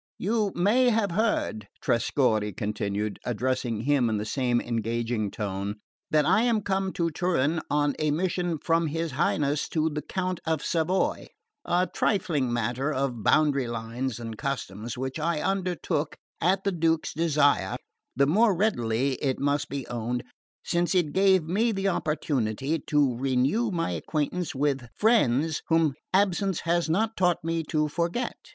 "You 0.17 0.51
may 0.55 0.89
have 0.89 1.11
heard," 1.11 1.67
Trescorre 1.79 2.51
continued, 2.57 3.19
addressing 3.23 3.81
him 3.81 4.09
in 4.09 4.17
the 4.17 4.25
same 4.25 4.59
engaging 4.59 5.29
tone, 5.29 5.75
"that 6.09 6.25
I 6.25 6.41
am 6.41 6.63
come 6.63 6.91
to 6.93 7.11
Turin 7.11 7.61
on 7.69 7.93
a 7.99 8.09
mission 8.09 8.57
from 8.57 8.87
his 8.87 9.11
Highness 9.11 9.69
to 9.69 9.91
the 9.91 10.01
court 10.01 10.39
of 10.43 10.65
Savoy: 10.65 11.27
a 11.65 11.85
trifling 11.93 12.51
matter 12.51 12.91
of 12.91 13.21
boundary 13.21 13.67
lines 13.67 14.19
and 14.19 14.39
customs, 14.39 14.97
which 14.97 15.19
I 15.19 15.39
undertook 15.39 16.15
at 16.41 16.63
the 16.63 16.71
Duke's 16.71 17.13
desire, 17.13 17.75
the 18.15 18.25
more 18.25 18.55
readily, 18.57 19.21
it 19.21 19.37
must 19.39 19.69
be 19.69 19.85
owned, 19.85 20.23
since 20.63 20.95
it 20.95 21.13
gave 21.13 21.43
me 21.43 21.71
the 21.71 21.89
opportunity 21.89 22.79
to 22.87 23.17
renew 23.19 23.69
my 23.69 23.91
acquaintance 23.91 24.55
with 24.55 24.89
friends 24.97 25.61
whom 25.67 25.93
absence 26.11 26.61
has 26.61 26.89
not 26.89 27.15
taught 27.15 27.43
me 27.43 27.61
to 27.65 27.87
forget." 27.87 28.33